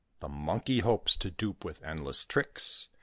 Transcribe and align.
The 0.19 0.27
Monkey 0.27 0.79
hopes 0.79 1.15
to 1.17 1.29
dupe 1.29 1.63
with 1.63 1.83
endless 1.83 2.25
tricks. 2.25 2.89